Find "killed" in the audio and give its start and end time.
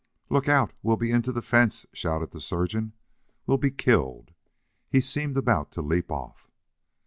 3.69-4.33